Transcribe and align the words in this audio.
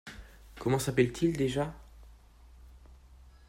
Comment 0.57 0.79
s’appelle-t-il 0.79 1.37
déjà? 1.37 1.75